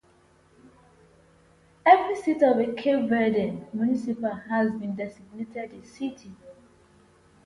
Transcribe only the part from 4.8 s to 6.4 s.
designated a city.